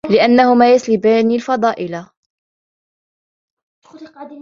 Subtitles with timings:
[0.09, 2.05] لِأَنَّهُمَا يَسْلُبَانِ الْفَضَائِلَ